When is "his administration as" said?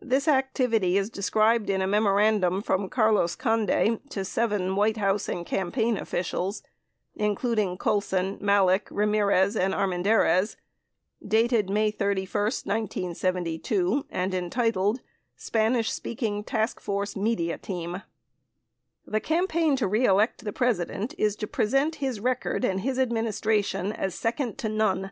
22.80-24.14